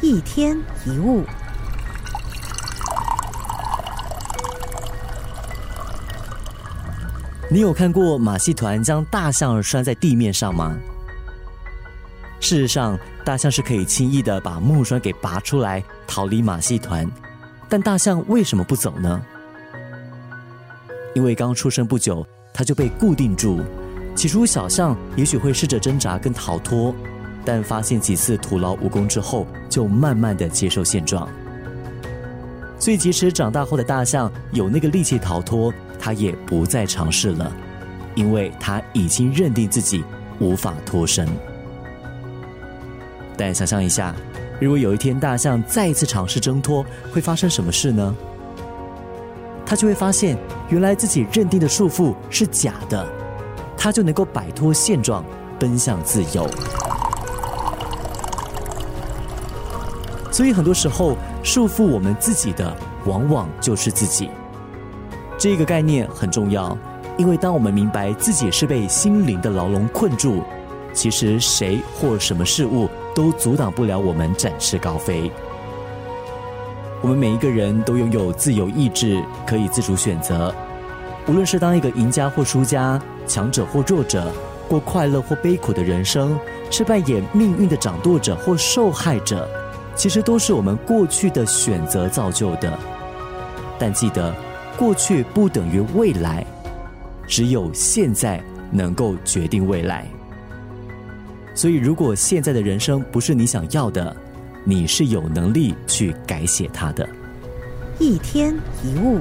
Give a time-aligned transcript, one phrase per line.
[0.00, 1.24] 一天一物。
[7.50, 10.76] 你有看过马戏团将大象拴在地面上吗？
[12.38, 17.10] 事实上，大象是可以轻易的把木栓给拔出来，逃离马戏团。
[17.68, 19.20] 但大象为什么不走呢？
[21.14, 22.24] 因为刚出生不久，
[22.54, 23.60] 它就被固定住。
[24.14, 26.94] 起初，小象也许会试着挣扎跟逃脱，
[27.48, 31.26] 但发现几次徒劳无功之后，就慢慢的接受现状。
[32.78, 37.50] 所以，即使长大后的大象有那个力气逃脱，它也不再尝试了，
[38.14, 40.04] 因为它已经认定自己
[40.38, 41.26] 无法脱身。
[43.34, 44.14] 但想象一下，
[44.60, 48.14] 如果有一天大象再一次尝试挣脱，会发生什么事呢？
[49.64, 50.36] 它就会发现，
[50.68, 53.06] 原来自己认定的束缚是假的，
[53.74, 55.24] 它就能够摆脱现状，
[55.58, 56.46] 奔向自由。
[60.30, 62.76] 所以很多时候，束缚我们自己的，
[63.06, 64.30] 往往就是自己。
[65.36, 66.76] 这个概念很重要，
[67.16, 70.42] 因为当我们明白自己是被心灵的牢笼困住，
[70.92, 72.88] 其实谁或什么事物。
[73.14, 75.28] 都阻挡不了我们展翅高飞。
[77.02, 80.54] 我们每一个人都拥有自由意志，可以自主选择。
[81.26, 84.32] 无论是当一个赢家或输家，强者或弱者，
[84.68, 86.38] 过快乐或悲苦的人生，
[86.70, 89.48] 是扮演命运的掌舵者或受害者，
[89.98, 92.78] 其实都是我们过去的选择造就的。
[93.80, 94.32] 但记得，
[94.76, 96.46] 过去不等于未来，
[97.26, 98.40] 只有现在
[98.70, 100.06] 能够决定未来。
[101.52, 104.16] 所以，如果现在的人生不是你想要的，
[104.62, 107.06] 你是有能力去改写它的。
[107.98, 109.18] 一天一物。